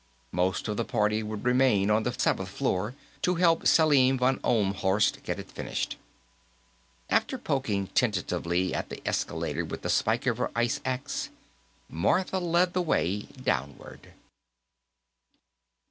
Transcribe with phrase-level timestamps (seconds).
[0.31, 5.21] Most of the party would remain on the seventh floor, to help Selim von Ohlmhorst
[5.21, 5.95] get it finished.
[7.11, 11.29] After poking tentatively at the escalator with the spike of her ice axe,
[11.87, 14.13] Martha led the way downward.